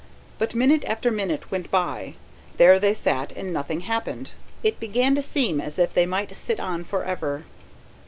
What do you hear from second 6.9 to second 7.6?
ever.